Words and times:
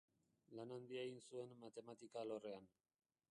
Lan 0.59 0.71
handia 0.77 1.03
egin 1.09 1.19
zuen 1.27 1.53
matematika 1.65 2.23
alorrean. 2.25 2.69